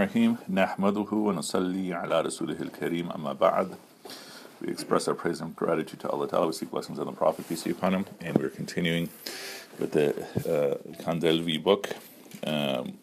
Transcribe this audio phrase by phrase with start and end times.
[0.00, 3.76] Rahim, نحمده ونصلي على رسوله الكريم أما بعد
[4.62, 6.46] We express our praise and gratitude to Allah Ta'ala.
[6.46, 8.06] We seek blessings on the Prophet, peace be upon him.
[8.22, 9.10] And we're continuing
[9.78, 10.08] with the
[10.48, 11.90] uh, Kandhelwi book
[12.46, 12.94] um,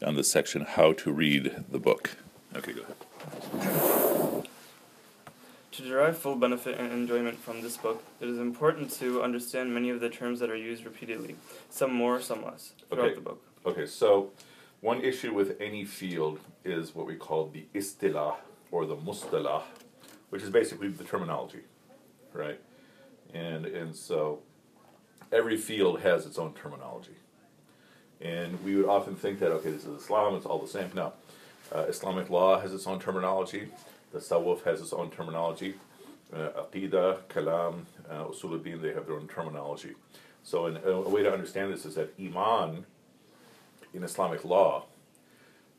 [0.00, 2.16] on the section How to Read the Book.
[2.54, 4.46] Okay, go ahead.
[5.72, 9.90] To derive full benefit and enjoyment from this book, it is important to understand many
[9.90, 11.34] of the terms that are used repeatedly,
[11.70, 13.14] some more, some less, throughout okay.
[13.16, 13.42] the book.
[13.66, 14.30] Okay, so
[14.86, 18.36] one issue with any field is what we call the istilah
[18.70, 19.62] or the mustalah,
[20.30, 21.62] which is basically the terminology,
[22.32, 22.60] right?
[23.34, 24.38] And and so
[25.32, 27.18] every field has its own terminology,
[28.20, 30.88] and we would often think that okay, this is Islam, it's all the same.
[30.94, 31.12] No,
[31.74, 33.64] uh, Islamic law has its own terminology.
[34.14, 35.74] Tasawwuf has its own terminology.
[36.32, 37.74] Uh, Aqidah, Kalam,
[38.08, 39.94] uh, Usuluddin, they have their own terminology.
[40.44, 42.86] So, an, a way to understand this is that Iman
[43.96, 44.84] in Islamic law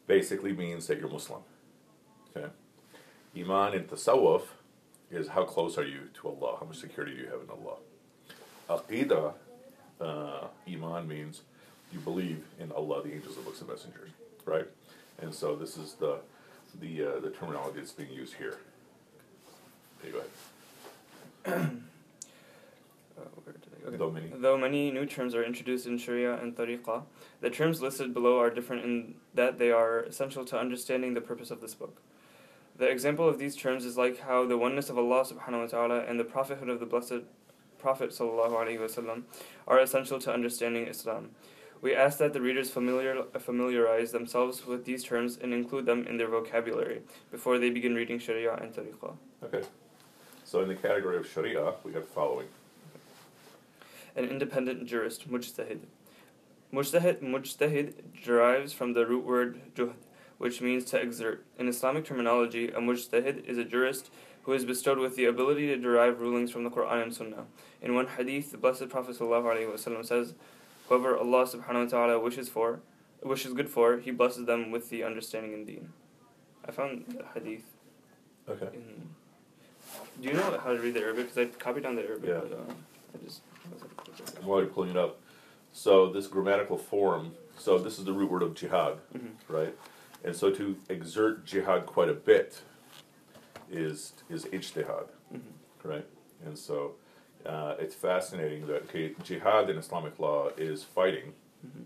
[0.07, 1.41] basically means that you're Muslim.
[2.35, 2.47] Okay?
[3.37, 4.41] Iman in Tasawwuf
[5.11, 6.57] is how close are you to Allah?
[6.59, 7.77] How much security do you have in Allah?
[8.69, 9.33] Aqidah,
[10.01, 11.41] uh, Iman means
[11.93, 14.09] you believe in Allah, the angels, the books, and messengers,
[14.45, 14.67] right?
[15.21, 16.19] And so this is the
[16.81, 18.57] the uh, the terminology that's being used here.
[20.01, 20.31] Okay, go ahead.
[23.17, 23.97] Uh, where did I- okay.
[24.39, 24.91] Though many.
[24.91, 27.03] New terms are introduced in Sharia and Tariqah,
[27.41, 31.49] the terms listed below are different in that they are essential to understanding the purpose
[31.49, 31.97] of this book.
[32.77, 35.99] The example of these terms is like how the oneness of Allah subhanahu wa ta'ala
[36.01, 37.23] and the prophethood of the blessed
[37.79, 39.23] Prophet sallallahu alaihi wasallam
[39.67, 41.31] are essential to understanding Islam.
[41.81, 46.17] We ask that the readers familiar, familiarize themselves with these terms and include them in
[46.17, 47.01] their vocabulary
[47.31, 49.15] before they begin reading Sharia and Tariqah.
[49.43, 49.63] Okay.
[50.43, 52.47] So in the category of Sharia, we have the following.
[54.17, 55.79] An independent jurist, mujtahid.
[56.73, 59.93] Mujtahid, mujtahid derives from the root word juhd,
[60.37, 61.45] which means to exert.
[61.57, 64.09] In Islamic terminology, a mujtahid is a jurist
[64.43, 67.45] who is bestowed with the ability to derive rulings from the Quran and Sunnah.
[67.81, 70.33] In one hadith, the Blessed Prophet ﷺ says,
[70.89, 72.79] Whoever Allah subhanahu wa ta'ala wishes for,
[73.21, 75.93] wishes good for, He blesses them with the understanding in deen.
[76.67, 77.63] I found the hadith
[78.49, 78.69] Okay.
[78.73, 79.09] in.
[80.21, 81.33] Do you know how to read the Arabic?
[81.33, 82.39] Because I copied down the Arabic, Yeah.
[82.43, 82.73] but uh,
[83.13, 83.41] I just.
[84.43, 85.19] While you're pulling it up,
[85.73, 89.31] so this grammatical form, so this is the root word of jihad, Mhm.
[89.47, 89.75] right?
[90.23, 92.61] And so to exert jihad quite a bit
[93.69, 95.41] is is ijtihad, Mhm.
[95.83, 96.05] right?
[96.45, 96.95] And so
[97.45, 101.33] uh, it's fascinating that okay, jihad in Islamic law is fighting.
[101.65, 101.85] Mhm.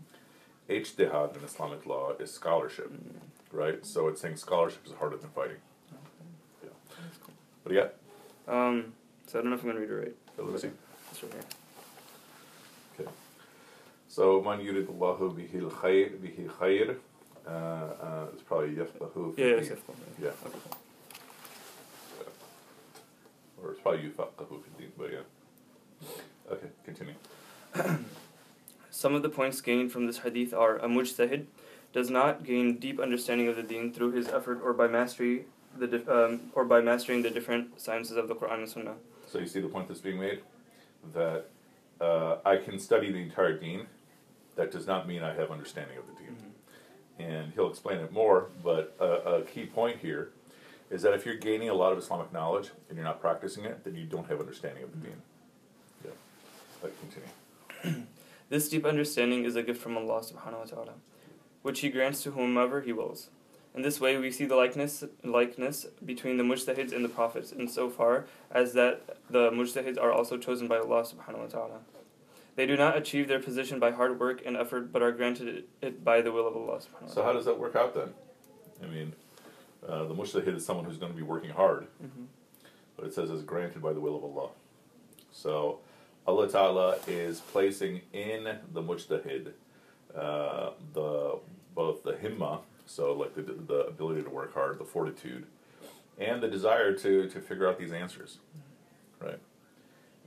[0.69, 3.19] Ijtihad in Islamic law is scholarship, Mm,
[3.51, 3.85] right?
[3.85, 5.57] So it's saying scholarship is harder than fighting.
[6.61, 7.33] that's cool.
[7.63, 7.93] What do you got?
[8.53, 8.93] Um,
[9.27, 10.15] so I don't know if I'm gonna read it right.
[10.37, 10.71] let me see.
[11.11, 11.41] It's right here.
[14.11, 16.97] So man yurid Allahu bihi al-khayr bihi khayr.
[17.47, 19.71] Uh, uh, it's probably yafqahu Yeah, yeah, din.
[19.71, 19.81] it's
[23.63, 26.51] Or it's probably yufaqahu fi din, but yeah.
[26.51, 27.13] Okay, continue.
[28.91, 31.45] Some of the points gained from this hadith are a mujtahid
[31.93, 35.45] does not gain deep understanding of the deen through his effort or by mastery
[35.79, 38.95] the dif- um, or by mastering the different sciences of the Quran and Sunnah.
[39.25, 40.41] So you see the point that's being made?
[41.13, 41.45] That
[42.01, 43.87] uh, I can study the entire deen.
[44.55, 46.37] That does not mean I have understanding of the deen.
[47.19, 50.31] And he'll explain it more, but a, a key point here
[50.89, 53.83] is that if you're gaining a lot of Islamic knowledge and you're not practicing it,
[53.83, 55.21] then you don't have understanding of the deen.
[56.03, 56.11] Yeah.
[56.81, 58.05] But continue.
[58.51, 60.93] This deep understanding is a gift from Allah subhanahu wa ta'ala,
[61.61, 63.29] which He grants to whomever He wills.
[63.73, 68.25] In this way, we see the likeness likeness between the mujtahids and the prophets, insofar
[68.51, 71.79] as that the mujtahids are also chosen by Allah subhanahu wa ta'ala.
[72.55, 76.03] They do not achieve their position by hard work and effort, but are granted it
[76.03, 78.09] by the will of Allah So how does that work out then?
[78.83, 79.13] I mean,
[79.87, 82.27] uh, the mujtahid is someone who's going to be working hard, Mhm.
[82.97, 84.49] but it says is granted by the will of Allah.
[85.31, 85.79] So
[86.27, 89.53] Allah Ta'ala is placing in the mujtahid
[90.15, 91.39] uh, the
[91.73, 95.45] both the himma, so like the, the ability to work hard, the fortitude,
[96.17, 98.39] and the desire to, to figure out these answers,
[99.21, 99.39] right?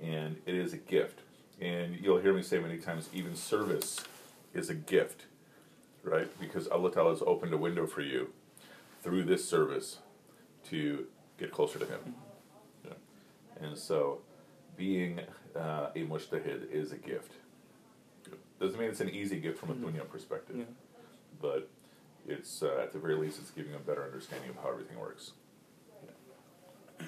[0.02, 1.20] And it is a gift.
[1.60, 4.04] And you'll hear me say many times, even service
[4.52, 5.26] is a gift,
[6.02, 6.28] right?
[6.40, 8.32] Because Allah Ta'ala has opened a window for you
[9.02, 9.98] through this service
[10.68, 11.06] to
[11.38, 12.14] get closer to Him.
[12.84, 12.92] Yeah.
[13.60, 14.20] And so
[14.76, 15.20] being
[15.54, 17.32] uh, a mujtahid is a gift.
[18.60, 19.92] Doesn't mean it's an easy gift from a Mhm.
[19.92, 20.64] dunya perspective, Yeah.
[21.40, 21.68] but
[22.26, 25.32] it's uh, at the very least it's giving a better understanding of how everything works.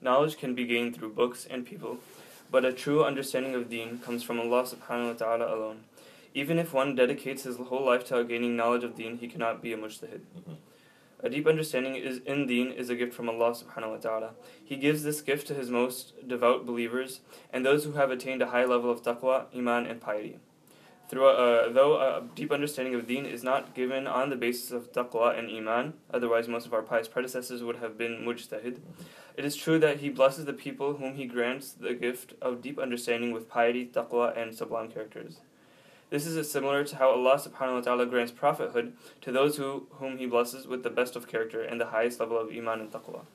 [0.00, 1.98] Knowledge can be gained through books and people,
[2.50, 5.84] but a true understanding of deen comes from Allah subhanahu wa ta'ala alone.
[6.34, 9.72] Even if one dedicates his whole life to gaining knowledge of deen, he cannot be
[9.72, 10.20] a mujtahid.
[10.38, 10.56] Mhm.
[11.20, 14.34] A deep understanding is in deen is a gift from Allah subhanahu wa ta'ala.
[14.64, 17.20] He gives this gift to his most devout believers
[17.52, 20.38] and those who have attained a high level of taqwa, iman, and piety.
[21.08, 24.92] Through uh, though a deep understanding of deen is not given on the basis of
[24.92, 28.78] taqwa and iman, otherwise most of our pious predecessors would have been mujtahid,
[29.38, 32.76] it is true that he blesses the people whom he grants the gift of deep
[32.76, 35.38] understanding with piety, taqwa, and sublime characters.
[36.10, 40.18] This is similar to how Allah subhanahu wa ta'ala grants prophethood to those who, whom
[40.18, 43.26] He blesses with the best of character and the highest level of iman and taqwa.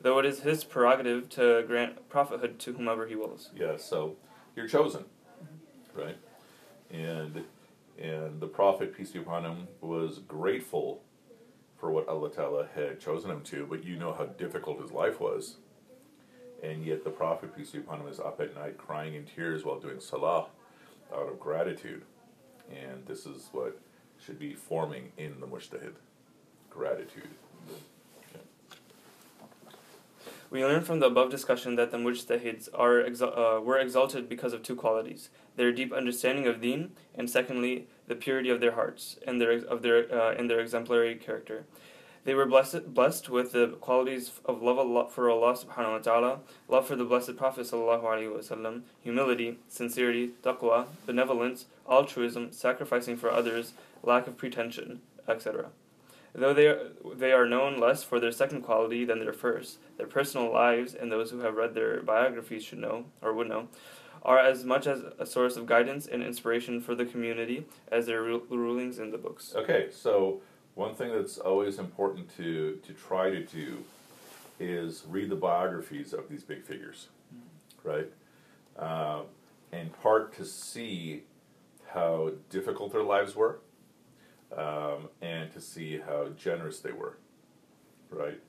[0.00, 3.50] Though it is His prerogative to grant prophethood to whomever He wills.
[3.54, 4.16] Yeah, so
[4.56, 5.04] you're chosen,
[5.94, 6.16] right?
[6.90, 7.44] And
[7.96, 11.02] and the Prophet, peace be upon him, was grateful
[11.84, 15.20] for what Allah Ta'ala had chosen him to, but you know how difficult his life
[15.20, 15.56] was.
[16.62, 19.66] And yet the Prophet, peace be upon him, is up at night crying in tears
[19.66, 20.46] while doing salah
[21.14, 22.00] out of gratitude.
[22.70, 23.78] And this is what
[24.18, 25.92] should be forming in the mujtahid
[26.70, 27.28] gratitude.
[30.48, 34.54] We learn from the above discussion that the mujtahids are exal- uh, were exalted because
[34.54, 39.16] of two qualities: their deep understanding of Deen, and secondly, the purity of their hearts
[39.26, 41.64] and their of their uh, and their exemplary character.
[42.24, 46.86] They were blessed blessed with the qualities of love for Allah subhanahu wa ta'ala, love
[46.86, 53.74] for the blessed Prophet sallallahu alaihi wasallam, humility, sincerity, taqwa, benevolence, altruism, sacrificing for others,
[54.02, 55.66] lack of pretension, etc.
[56.34, 56.80] Though they are,
[57.14, 61.12] they are known less for their second quality than their first, their personal lives, and
[61.12, 63.68] those who have read their biographies should know, or would know,
[64.24, 68.22] are as much as a source of guidance and inspiration for the community as their
[68.22, 69.52] rulings in the books.
[69.54, 70.40] Okay, so
[70.74, 73.84] one thing that's always important to, to try to do
[74.58, 77.88] is read the biographies of these big figures, mm-hmm.
[77.88, 78.10] right?
[78.78, 79.22] Uh,
[79.72, 81.22] in part to see
[81.88, 83.60] how difficult their lives were,
[84.56, 87.16] um, and to see how generous they were,
[88.10, 88.40] right?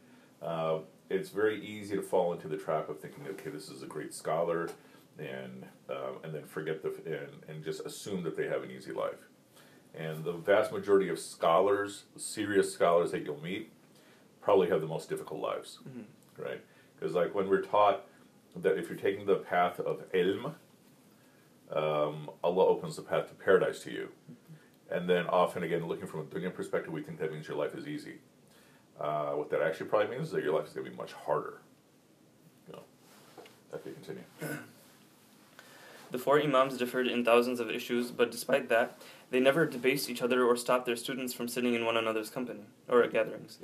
[0.42, 0.80] Uh,
[1.10, 4.14] it's very easy to fall into the trap of thinking, okay, this is a great
[4.14, 4.70] scholar,
[5.20, 8.92] and um, and then forget the and, and just assume that they have an easy
[8.92, 9.30] life.
[9.94, 13.72] And the vast majority of scholars, serious scholars that you'll meet,
[14.42, 16.42] probably have the most difficult lives, mm-hmm.
[16.42, 16.62] right?
[17.00, 18.06] Because like when we're taught
[18.58, 20.54] that if you're taking the path of ilm,
[21.72, 24.10] um, Allah opens the path to paradise to you.
[24.32, 24.96] Mm-hmm.
[24.96, 27.74] And then often again, looking from a dunya perspective, we think that means your life
[27.74, 28.16] is easy.
[29.00, 31.14] Uh, what that actually probably means is that your life is going to be much
[31.14, 31.62] harder.
[32.68, 32.84] You know,
[33.74, 34.24] okay, continue.
[36.16, 38.98] The four imams differed in thousands of issues, but despite that,
[39.32, 42.62] they never debased each other or stopped their students from sitting in one another's company
[42.88, 43.60] or at gatherings.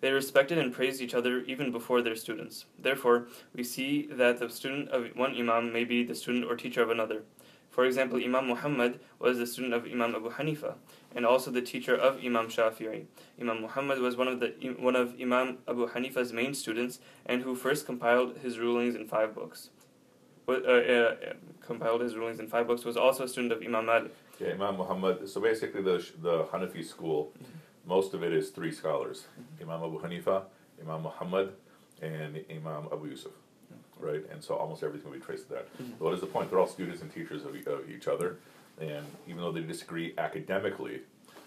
[0.00, 2.66] They respected and praised each other even before their students.
[2.78, 3.26] Therefore,
[3.56, 6.90] we see that the student of one imam may be the student or teacher of
[6.90, 7.24] another.
[7.70, 10.76] For example, Imam Muhammad was the student of Imam Abu Hanifa
[11.12, 13.06] and also the teacher of Imam Shafi'i.
[13.40, 17.56] Imam Muhammad was one of the one of Imam Abu Hanifa's main students and who
[17.56, 19.70] first compiled his rulings in five books
[20.48, 21.14] uh, uh,
[21.60, 24.14] compiled his rulings in five books, was also a student of Imam Malik.
[24.38, 25.28] Yeah, Imam Muhammad.
[25.28, 27.88] So basically, the the Hanafi school, mm-hmm.
[27.88, 29.70] most of it is three scholars: mm-hmm.
[29.70, 30.44] Imam Abu Hanifa,
[30.82, 31.52] Imam Muhammad,
[32.02, 33.32] and Imam Abu Yusuf.
[33.32, 34.06] Mm-hmm.
[34.06, 35.66] Right, and so almost everything will be traced to that.
[35.78, 36.04] Mm-hmm.
[36.04, 36.50] What is the point?
[36.50, 38.36] They're all students and teachers of, of each other,
[38.80, 41.00] and even though they disagree academically,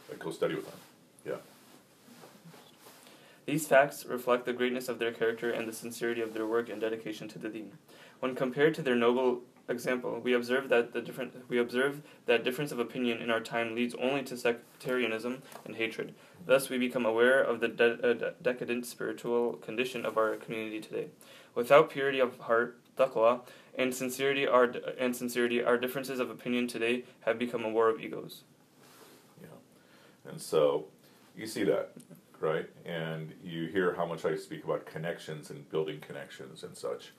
[0.10, 0.80] like, go study with them.
[1.26, 1.36] Yeah.
[3.46, 6.80] These facts reflect the greatness of their character and the sincerity of their work and
[6.80, 7.72] dedication to the deen.
[8.20, 12.72] When compared to their noble example, we observe that the different we observe that difference
[12.72, 16.16] of opinion in our time leads only to sectarianism and hatred.
[16.46, 21.08] Thus, we become aware of the de- uh, decadent spiritual condition of our community today.
[21.56, 23.42] Without purity of heart, taqwa,
[23.78, 28.02] and sincerity, our and sincerity, our differences of opinion today have become a war of
[28.02, 28.44] egos.
[29.42, 30.86] Yeah, and so
[31.36, 31.92] you see that
[32.40, 32.70] right?
[32.86, 37.12] And you hear how much I speak about connections and building connections and such.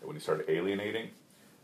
[0.00, 1.10] And when you start alienating,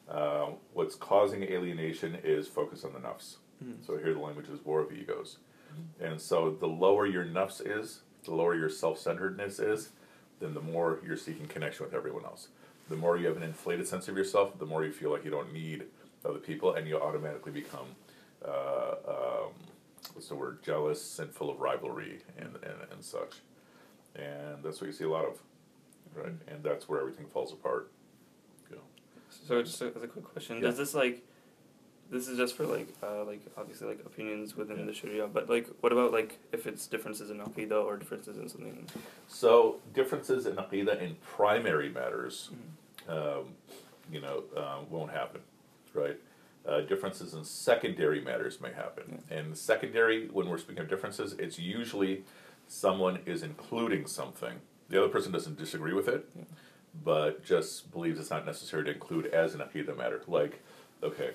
[0.08, 3.36] uh, what's causing alienation is focus on the nafs.
[3.64, 3.84] Mm.
[3.86, 5.38] So here the language is war of egos.
[5.74, 6.12] Mm.
[6.12, 9.90] And so the lower your nafs is, the lower your self-centeredness is,
[10.40, 12.48] then the more you're seeking connection with everyone else.
[12.88, 15.30] The more you have an inflated sense of yourself, the more you feel like you
[15.30, 15.84] don't need
[16.24, 17.86] other people, and you automatically become
[18.46, 19.52] uh, um,
[20.12, 23.36] what's the word, jealous and full of rivalry and, and, and such.
[24.14, 25.38] And that's what you see a lot of,
[26.14, 26.32] right?
[26.48, 27.90] And that's where everything falls apart.
[29.46, 30.62] So just as a quick question, yeah.
[30.62, 31.24] does this like,
[32.10, 34.84] this is just for like, uh, like obviously like opinions within yeah.
[34.84, 38.48] the Sharia, but like, what about like if it's differences in aqidah or differences in
[38.48, 38.86] something?
[39.28, 43.38] So differences in aqidah in primary matters, mm-hmm.
[43.38, 43.54] um,
[44.10, 45.40] you know, uh, won't happen,
[45.94, 46.18] right?
[46.68, 49.22] uh, differences in secondary matters may happen.
[49.30, 49.38] Yeah.
[49.38, 52.24] And secondary, when we're speaking of differences, it's usually
[52.66, 54.60] someone is including something.
[54.88, 56.44] The other person doesn't disagree with it, Yeah.
[57.04, 60.22] But just believes it's not necessary to include as an aqidah matter.
[60.26, 60.60] Like,
[61.02, 61.30] okay,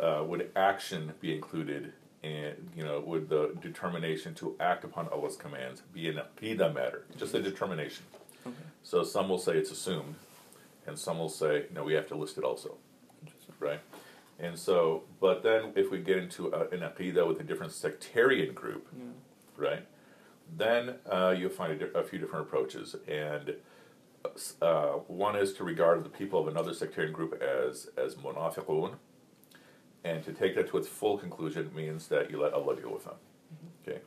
[0.00, 5.36] uh, would action be included in, you know, would the determination to act upon Allah's
[5.36, 7.04] commands be an aqidah matter?
[7.16, 8.04] Just a determination.
[8.46, 8.56] Okay.
[8.82, 10.14] So some will say it's assumed,
[10.86, 12.76] and some will say, no, we have to list it also,
[13.60, 13.80] right?
[14.38, 18.54] And so, but then if we get into a, an aqidah with a different sectarian
[18.54, 19.04] group, Yeah.
[19.56, 19.86] right?
[20.56, 23.54] Then uh, you'll find a, a few different approaches, and
[24.62, 28.94] uh, one is to regard the people of another sectarian group as as munafiqun,
[30.04, 33.04] and to take that to its full conclusion means that you let Allah deal with
[33.04, 33.14] them,
[33.86, 34.00] okay?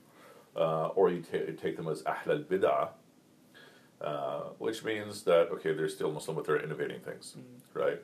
[0.56, 2.90] Uh, or you ta- take them as ahl al bid'ah,
[4.02, 7.36] uh, which means that okay, they're still Muslim, but they're innovating things,
[7.74, 8.02] right?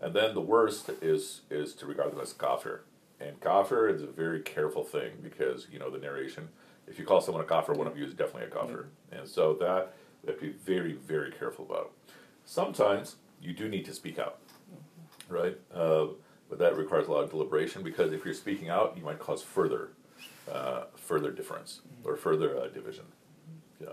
[0.00, 2.84] And then the worst is is to regard them as kafir.
[3.20, 6.48] And kafir is a very careful thing because you know the narration.
[6.86, 9.54] If you call someone a kafir, one of you is definitely a kafir, and so
[9.54, 11.92] that you have to be very very careful about.
[12.44, 14.38] Sometimes you do need to speak out,
[15.28, 15.58] right?
[15.72, 16.06] Uh,
[16.48, 19.42] but that requires a lot of deliberation because if you're speaking out, you might cause
[19.42, 19.90] further
[20.50, 23.04] uh, further difference or further uh, division.
[23.80, 23.88] Yeah,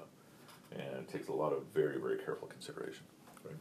[0.72, 3.04] and it takes a lot of very very careful consideration.
[3.44, 3.56] Right?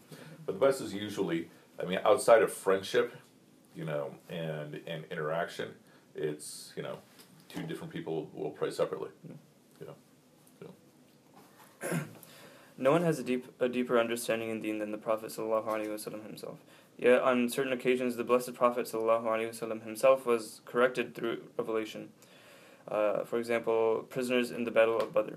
[0.47, 1.49] But the best is usually,
[1.81, 3.17] I mean, outside of friendship,
[3.75, 5.71] you know, and and interaction,
[6.15, 6.99] it's you know,
[7.49, 9.11] two different people will pray separately.
[9.29, 9.35] Yeah.
[12.81, 16.57] No one has a deep a deeper understanding in deen than the Prophet wasallam himself.
[16.97, 22.09] Yet on certain occasions, the Blessed Prophet wasallam himself was corrected through revelation.
[22.89, 25.35] Uh, for example, prisoners in the Battle of Badr,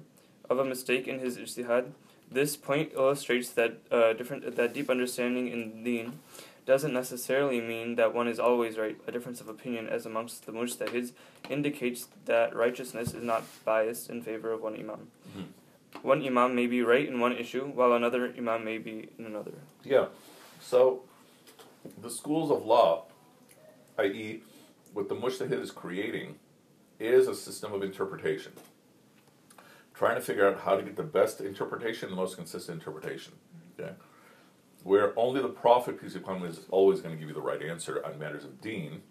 [0.50, 1.92] of a mistake in his ijtihad.
[2.32, 6.20] This point illustrates that uh, different that deep understanding in deen
[6.66, 8.98] doesn't necessarily mean that one is always right.
[9.06, 11.12] A difference of opinion as amongst the mujtahids
[11.50, 15.10] indicates that righteousness is not biased in favor of one imam.
[16.02, 19.54] One imam may be right in one issue, while another imam may be in another.
[19.84, 20.08] Yeah.
[20.60, 21.04] So,
[22.02, 23.06] the schools of law,
[24.00, 24.42] i.e.,
[24.94, 26.36] what the mujtahid is creating,
[27.00, 28.54] is a system of interpretation.
[29.94, 33.34] Trying to figure out how to get the best interpretation, the most consistent interpretation.
[33.80, 33.94] Okay.
[34.84, 37.42] Where only the Prophet, peace be upon him, is always going to give you the
[37.42, 39.02] right answer on matters of deen.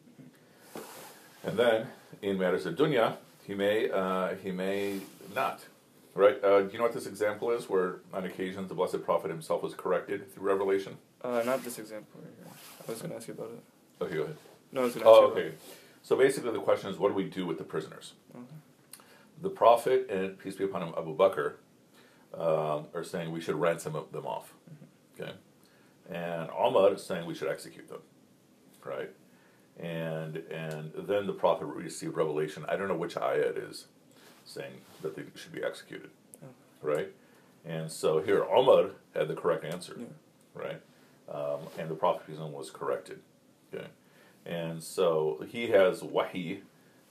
[1.44, 1.86] And then,
[2.20, 5.00] in matters of dunya, he may uh, he may
[5.34, 5.60] not.
[6.14, 6.42] Right?
[6.44, 7.68] Uh, do you know what this example is?
[7.70, 10.98] Where on occasions the Blessed Prophet himself was corrected through revelation.
[11.22, 12.52] Uh, not this example right here.
[12.86, 14.04] I was going to ask you about it.
[14.04, 14.36] Okay, go ahead.
[14.72, 15.54] No, I was going to ask Oh, you about okay.
[16.02, 18.12] So basically, the question is, what do we do with the prisoners?
[18.34, 18.44] Okay.
[19.40, 21.54] The Prophet and peace be upon him, Abu Bakr,
[22.34, 24.52] um, are saying we should ransom them off.
[25.18, 25.32] Okay,
[26.10, 28.00] and Umar is saying we should execute them.
[28.84, 29.10] Right,
[29.78, 32.64] and and then the Prophet received revelation.
[32.68, 33.86] I don't know which ayah it is,
[34.44, 36.10] saying that they should be executed.
[36.42, 36.48] Oh.
[36.82, 37.08] Right,
[37.64, 39.96] and so here Umar had the correct answer.
[39.98, 40.06] Yeah.
[40.54, 40.80] Right,
[41.32, 43.20] um, and the Prophet peace be upon him, was corrected.
[43.74, 43.86] Okay,
[44.44, 46.62] and so he has wahi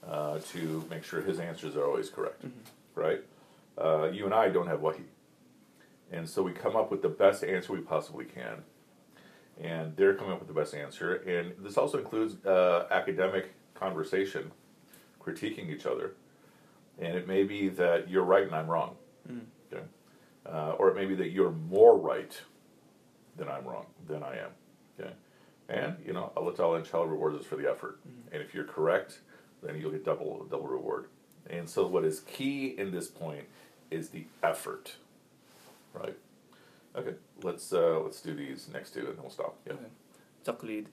[0.06, 2.44] uh, to make sure his answers are always correct,
[2.94, 3.22] right?
[3.76, 5.04] Uh, you and I don't have wahi,
[6.12, 8.62] and so we come up with the best answer we possibly can,
[9.60, 11.14] and they're coming up with the best answer.
[11.14, 14.52] And this also includes uh, academic conversation,
[15.20, 16.14] critiquing each other,
[16.98, 18.96] and it may be that you're right and I'm wrong,
[19.30, 19.40] Mm.
[19.72, 19.84] okay?
[20.46, 22.40] Uh, or it may be that you're more right
[23.36, 24.50] than I'm wrong than I am,
[24.98, 25.12] okay?
[25.68, 27.98] And you know, Allah Ta'ala inshallah rewards us for the effort.
[28.32, 29.20] And if you're correct,
[29.62, 31.06] then you'll get double double reward.
[31.48, 33.44] And so what is key in this point
[33.90, 34.96] is the effort.
[35.94, 36.16] Right?
[36.96, 39.56] Okay, let's uh, let's do these next two and then we'll stop.
[39.66, 39.74] Yeah.
[39.74, 39.86] Okay.
[40.44, 40.86] Taqlid.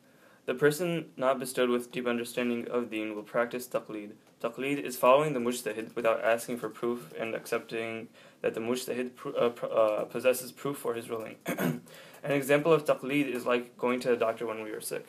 [0.46, 4.12] The person not bestowed with deep understanding of deen will practice taqlid.
[4.42, 8.08] Taqlid is following the mujtahid without asking for proof and accepting
[8.42, 11.36] that the mujtahid pr- uh, pr- uh, possesses proof for his ruling.
[11.46, 11.82] An
[12.24, 15.08] example of taqlid is like going to the doctor when we are sick.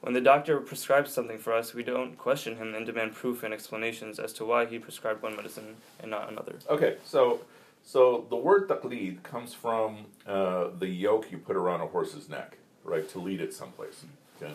[0.00, 3.54] When the doctor prescribes something for us, we don't question him and demand proof and
[3.54, 6.56] explanations as to why he prescribed one medicine and not another.
[6.68, 7.40] Okay, so
[7.84, 12.58] so the word taqlid comes from uh, the yoke you put around a horse's neck,
[12.82, 14.04] right, to lead it someplace.
[14.42, 14.52] Okay,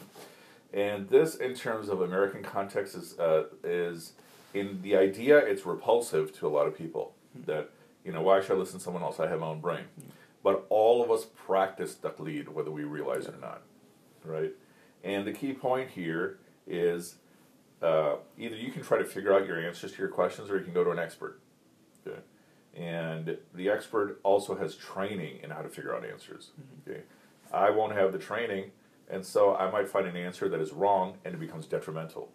[0.73, 4.13] and this, in terms of American context, is uh, is
[4.53, 7.13] in the idea it's repulsive to a lot of people
[7.45, 7.69] that
[8.03, 9.19] you know why should I listen to someone else?
[9.19, 9.85] I have my own brain,
[10.43, 13.61] but all of us practice taqlid whether we realize it or not,
[14.23, 14.51] right?
[15.03, 17.15] And the key point here is
[17.81, 20.63] uh, either you can try to figure out your answers to your questions, or you
[20.63, 21.39] can go to an expert.
[22.05, 22.19] Okay.
[22.75, 26.51] And the expert also has training in how to figure out answers.
[26.87, 27.01] Okay.
[27.51, 28.71] I won't have the training,
[29.09, 32.31] and so I might find an answer that is wrong and it becomes detrimental.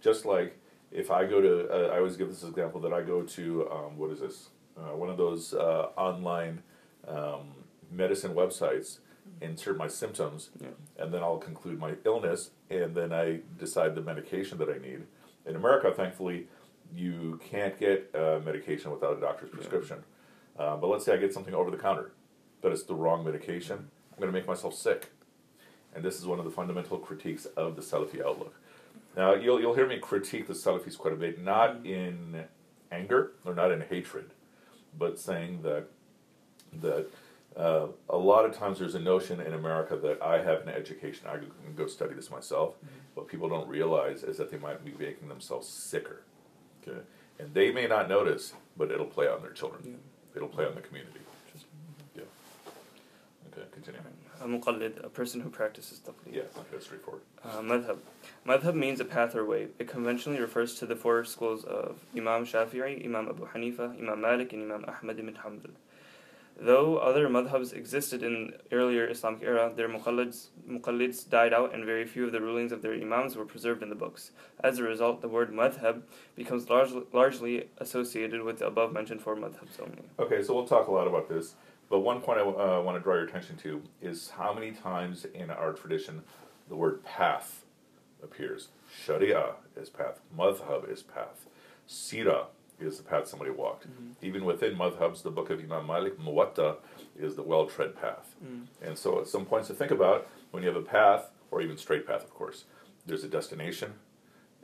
[0.00, 0.58] Just like
[0.90, 3.96] if I go to, uh, I always give this example that I go to, um,
[3.98, 4.48] what is this?
[4.76, 6.62] uh, one of those uh, online
[7.06, 7.48] um,
[7.90, 8.98] medicine websites,
[9.40, 10.68] insert my symptoms, Yeah.
[10.98, 15.02] and then I'll conclude my illness, and then I decide the medication that I need.
[15.46, 16.48] In America, thankfully,
[16.94, 19.98] you can't get uh, medication without a doctor's prescription.
[20.58, 22.12] Uh, but let's say I get something over the counter,
[22.62, 23.90] but it's the wrong medication.
[24.12, 25.10] I'm going to make myself sick.
[25.94, 28.54] And this is one of the fundamental critiques of the Salafi outlook.
[29.16, 32.44] Now, you'll, you'll hear me critique the Salafis quite a bit, not in
[32.92, 34.30] anger or not in hatred,
[34.98, 35.86] but saying that
[36.80, 37.06] that
[37.56, 41.26] uh, a lot of times there's a notion in America that I have an education,
[41.26, 42.76] I can go study this myself.
[43.14, 46.22] What people don't realize is that they might be making themselves sicker.
[46.82, 46.98] Okay?
[47.40, 49.82] And they may not notice, but it'll play on their children.
[49.84, 50.36] Yeah.
[50.36, 51.20] It'll play on the community.
[52.14, 52.22] Yeah.
[53.52, 54.00] Okay, continue.
[54.40, 56.34] A muqallid, a person who practices taqlid.
[56.34, 56.42] Yeah,
[56.72, 57.22] that's straightforward.
[57.44, 57.98] Uh, madhab.
[58.46, 59.68] Madhab means a path or way.
[59.78, 64.54] It conventionally refers to the four schools of Imam Shafi'i, Imam Abu Hanifa, Imam Malik,
[64.54, 65.72] and Imam Ahmad ibn Hanbal.
[66.62, 72.04] Though other madhabs existed in earlier Islamic era, their muqallids, muqallids died out and very
[72.04, 74.30] few of the rulings of their imams were preserved in the books.
[74.62, 76.02] As a result, the word madhab
[76.36, 80.02] becomes largely, largely associated with the above mentioned four madhabs only.
[80.18, 81.54] Okay, so we'll talk a lot about this,
[81.90, 85.26] but one point I uh, want to draw your attention to is how many times
[85.34, 86.22] in our tradition
[86.68, 87.64] the word path
[88.22, 88.68] appears.
[89.04, 91.46] Sharia is path, madhab is path,
[91.86, 92.46] sira
[92.78, 93.88] is the path somebody walked.
[93.88, 94.24] Mm-hmm.
[94.24, 96.76] Even within madhabs, the book of Imam Malik, Muwatta,
[97.18, 98.34] is the well tread path.
[98.44, 98.66] Mm.
[98.80, 101.76] And so, at some points to think about, when you have a path, or even
[101.76, 102.64] straight path, of course,
[103.04, 103.94] there's a destination,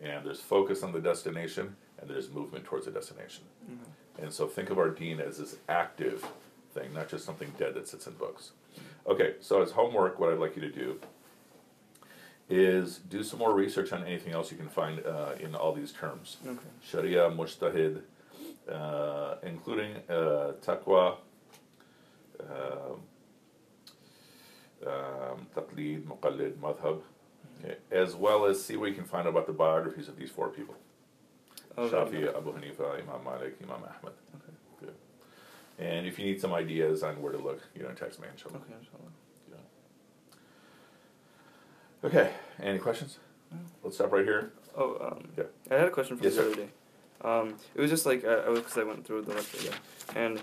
[0.03, 3.45] and there's focus on the destination, and there's movement towards the destination.
[3.71, 4.25] Mm-hmm.
[4.25, 6.25] And so think of our deen as this active
[6.77, 8.53] thing, not just something dead that sits in books.
[9.07, 11.01] Okay, so as homework, what I'd like you to do
[12.49, 15.93] is do some more research on anything else you can find uh, in all these
[15.93, 16.37] terms.
[16.47, 16.71] Okay.
[16.89, 18.03] Sharia, mujtahid,
[18.71, 21.17] uh, including uh, taqwa,
[22.41, 23.01] um,
[24.87, 27.01] um, taqlid, muqallid, madhab,
[27.65, 30.49] okay, as well as see what you can find about the biographies of these four
[30.49, 30.77] people.
[31.79, 31.95] Okay.
[31.95, 34.15] Shafi, Abu Hanifa, Imam Malik, Imam Ahmad.
[34.37, 34.46] Okay.
[35.79, 38.57] And if you need some ideas on where to look, you know, text me, inshallah.
[38.57, 39.11] Okay, inshallah.
[39.51, 39.57] Yeah.
[42.09, 42.31] Okay,
[42.63, 43.19] any questions?
[43.83, 44.53] Let's stop right here.
[44.77, 45.45] Oh, um, Yeah.
[45.71, 46.69] I had a question from Yes, the other day.
[47.23, 49.79] Um, it was just like uh, I was because I went through the lecture again,
[50.15, 50.43] and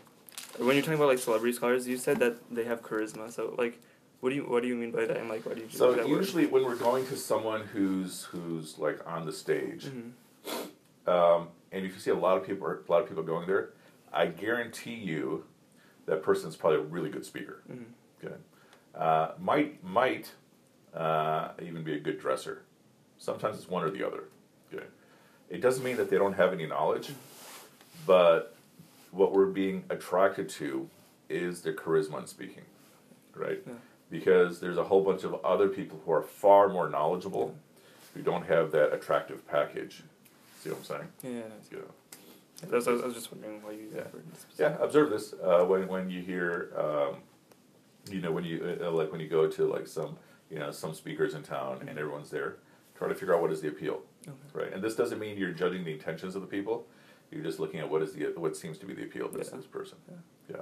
[0.58, 3.32] when you're talking about like celebrity scholars, you said that they have charisma.
[3.32, 3.80] So like,
[4.22, 5.18] what do you what do you mean by that?
[5.18, 6.18] And like, why do you So that word?
[6.18, 10.12] usually when we're going to someone who's who's like on the stage, Mhm.
[11.08, 13.70] um, and if you see a lot of people, a lot of people going there,
[14.14, 15.46] I guarantee you
[16.06, 17.62] that person's probably a really good speaker.
[17.70, 17.86] Mhm.
[18.22, 18.42] Good.
[18.96, 20.32] Uh, might might
[20.94, 22.62] uh, even be a good dresser.
[23.18, 24.26] Sometimes it's one or the other.
[24.70, 24.88] Good.
[25.50, 27.12] It doesn't mean that they don't have any knowledge,
[28.06, 28.56] but
[29.12, 30.90] what we're being attracted to
[31.30, 32.66] is their charisma in speaking,
[33.36, 33.62] right?
[33.66, 33.74] Yeah.
[34.12, 37.56] Because there's a whole bunch of other people who are far more knowledgeable
[38.14, 40.04] who don't have that attractive package.
[40.60, 41.08] See what I'm saying?
[41.24, 41.42] Yeah.
[41.72, 41.80] Yeah.
[42.72, 44.04] I was, I was just wondering why you Yeah.
[44.58, 47.18] Yeah, observe this uh, when when you hear, um,
[48.10, 50.18] you know, when you uh, like when you go to like some
[50.50, 52.58] you know some speakers in town and everyone's there.
[52.96, 54.38] Try to figure out what is the appeal, Okay.
[54.54, 54.72] right?
[54.74, 56.86] And this doesn't mean you're judging the intentions of the people.
[57.32, 59.50] You're just looking at what is the what seems to be the appeal of this
[59.52, 59.58] Yeah.
[59.58, 59.98] this person.
[60.08, 60.56] Yeah.
[60.58, 60.62] Yeah.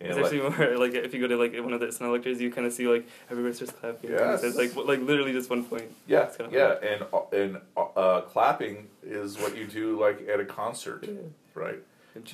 [0.00, 2.12] It's And like, actually more like if you go to like one of the SNL
[2.12, 4.10] lectures, you kind of see like everybody's just clapping.
[4.10, 4.42] Yes.
[4.42, 5.90] It's like like literally just one point.
[6.06, 10.44] yeah, It's yeah, and uh, and uh, clapping is what you do like at a
[10.44, 11.08] concert,
[11.54, 11.78] right?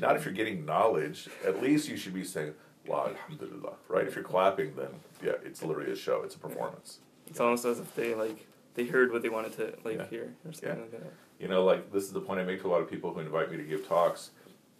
[0.00, 1.28] Not if you're getting knowledge.
[1.46, 2.54] At least you should be saying,
[2.88, 4.06] "La alhamdulillah," right?
[4.06, 4.88] If you're clapping, then
[5.22, 6.22] yeah, it's literally a show.
[6.22, 6.98] It's a performance.
[7.28, 10.06] It's almost as if they like they heard what they wanted to like Yeah.
[10.08, 10.74] hear or something Yeah.
[10.82, 11.12] like that.
[11.38, 13.20] You know, like this is the point I make to a lot of people who
[13.20, 14.30] invite me to give talks.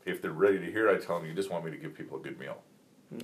[0.07, 2.19] If they're ready to hear, I tell them, "You just want me to give people
[2.19, 2.57] a good meal,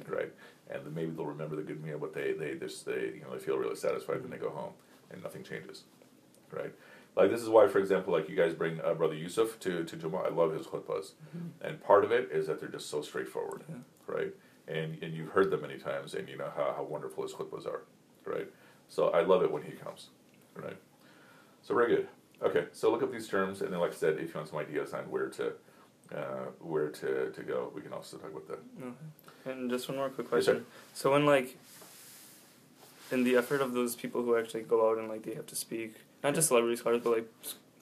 [0.09, 0.33] Right?"
[0.69, 3.33] And then maybe they'll remember the good meal, but they they just they you know
[3.33, 4.73] they feel really satisfied when they go home,
[5.11, 5.85] and nothing changes,
[6.51, 6.73] right?
[7.17, 9.97] Like this is why, for example, like you guys bring uh, Brother Yusuf to to
[9.97, 10.27] Jummah.
[10.27, 11.13] I love his khutbahs,
[11.63, 13.77] and part of it is that they're just so straightforward, Yeah.
[14.07, 14.35] right?
[14.69, 17.67] And and you've heard them many times, and you know how, how wonderful his khutbahs
[17.67, 17.83] are,
[18.25, 18.49] right?
[18.89, 20.09] So I love it when he comes,
[20.55, 20.77] right?
[21.63, 22.09] So very good.
[22.43, 24.59] Okay, so look up these terms, and then like I said, if you want some
[24.59, 25.53] ideas on where to
[26.15, 28.59] uh, where to, to go, we can also talk about that.
[28.81, 28.95] Okay.
[29.47, 30.53] And just one more quick Yes, sir.
[30.55, 30.67] question.
[30.95, 31.57] so when like
[33.13, 35.57] in the effort of those people who actually go out and like they have to
[35.57, 37.29] speak, not just celebrity scholars, but like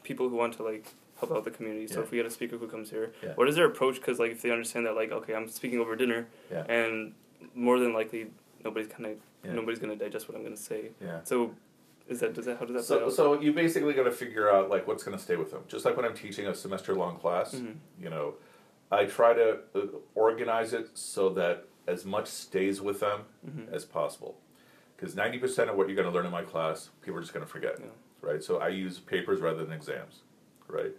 [0.02, 0.86] people who want to like
[1.18, 1.86] help out the community.
[1.86, 2.04] So Yeah.
[2.04, 3.32] if we get a speaker who comes here, Yeah.
[3.34, 3.96] what is their approach?
[3.96, 6.64] Because like if they understand that like okay, I'm speaking over dinner, Yeah.
[6.68, 7.14] and
[7.54, 8.30] more than likely
[8.62, 9.54] nobody's kind of Yeah.
[9.54, 10.90] nobody's gonna digest what I'm gonna say.
[11.00, 11.22] Yeah.
[11.24, 11.54] So
[12.06, 13.12] is that does that how does that play So, out?
[13.14, 15.62] so you basically got to figure out like what's going to stay with them.
[15.68, 17.76] Just like when I'm teaching a semester long class, Mhm.
[17.98, 18.34] you know,
[18.94, 19.80] I try to uh,
[20.14, 23.74] organize it so that as much stays with them Mm-hmm.
[23.74, 24.38] as possible.
[24.96, 27.44] Because 90% of what you're going to learn in my class, people are just going
[27.44, 27.76] to forget.
[27.78, 27.86] Yeah.
[28.22, 28.42] Right?
[28.42, 30.20] So I use papers rather than exams.
[30.66, 30.92] Right?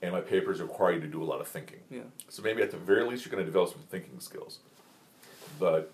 [0.00, 1.80] And my papers require you to do a lot of thinking.
[1.90, 2.00] Yeah.
[2.30, 4.60] So maybe at the very least, you're going to develop some thinking skills.
[5.58, 5.92] But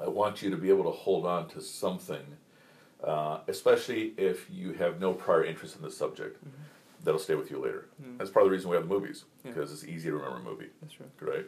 [0.00, 2.24] I want you to be able to hold on to something,
[3.02, 6.40] uh, especially if you have no prior interest in the subject,
[7.04, 7.86] that'll stay with you later.
[8.02, 8.18] Mm.
[8.18, 9.52] That's part of the reason we have the movies, Yeah.
[9.52, 11.06] because it's easy to remember a movie, That's true.
[11.20, 11.46] right?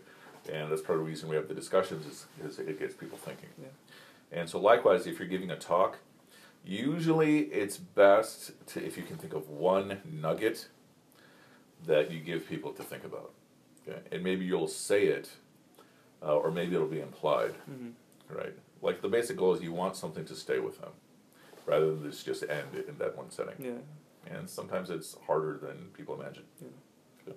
[0.53, 3.19] And that's part of the reason we have the discussions, is, is it gets people
[3.19, 3.49] thinking.
[3.61, 3.69] Yeah.
[4.33, 5.99] And so, likewise, if you're giving a talk,
[6.65, 10.69] usually it's best to, if you can think of one nugget
[11.87, 13.33] that you give people to think about.
[13.89, 14.01] Okay?
[14.13, 15.31] And maybe you'll say it,
[16.23, 18.37] uh, or maybe it'll be implied, Mm-hmm.
[18.37, 18.55] right?
[18.83, 20.91] Like the basic goal is you want something to stay with them,
[21.65, 23.55] rather than this just end in that one setting.
[23.59, 23.71] Yeah
[24.30, 26.44] And sometimes it's harder than people imagine.
[26.62, 26.68] Yeah.
[27.26, 27.36] Good.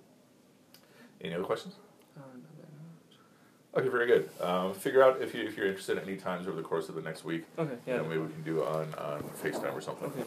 [1.22, 1.74] Any other questions?
[2.16, 2.42] Uh, no,
[3.77, 4.24] no, Okay, very good.
[4.40, 6.94] Um, figure out if you if you're interested at any times over the course of
[6.94, 7.44] the next week.
[7.59, 7.64] no.
[7.64, 7.72] Okay.
[7.87, 7.96] You Yeah.
[7.98, 10.11] know, maybe we can do on on FaceTime or something.
[10.11, 10.24] Okay.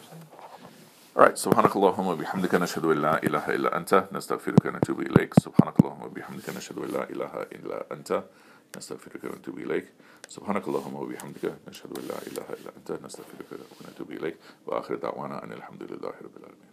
[1.16, 1.36] All right.
[1.36, 6.48] سبحانك اللهم وبحمدك نشهد أن لا إله إلا أنت نستغفرك ونتوب إليك سبحانك اللهم وبحمدك
[6.56, 8.22] نشهد أن لا إله إلا أنت
[8.77, 9.85] نستغفرك ونتوب إليك.
[10.29, 14.37] سبحانك اللهم وبحمدك نشهد أن لا إله إلا أنت نستغفرك ونتوب إليك.
[14.65, 16.72] وآخر دعوانا أن الحمد لله رب العالمين.